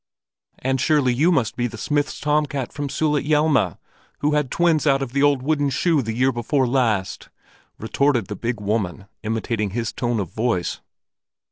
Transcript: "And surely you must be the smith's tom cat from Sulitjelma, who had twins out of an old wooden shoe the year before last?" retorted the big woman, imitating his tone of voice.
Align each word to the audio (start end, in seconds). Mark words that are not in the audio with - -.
"And 0.57 0.81
surely 0.81 1.13
you 1.13 1.31
must 1.31 1.55
be 1.55 1.67
the 1.67 1.77
smith's 1.77 2.19
tom 2.19 2.47
cat 2.47 2.73
from 2.73 2.89
Sulitjelma, 2.89 3.77
who 4.17 4.31
had 4.33 4.49
twins 4.49 4.87
out 4.87 5.03
of 5.03 5.15
an 5.15 5.21
old 5.21 5.43
wooden 5.43 5.69
shoe 5.69 6.01
the 6.01 6.15
year 6.15 6.31
before 6.31 6.65
last?" 6.65 7.29
retorted 7.77 8.25
the 8.25 8.35
big 8.35 8.59
woman, 8.59 9.05
imitating 9.21 9.69
his 9.69 9.93
tone 9.93 10.19
of 10.19 10.31
voice. 10.33 10.81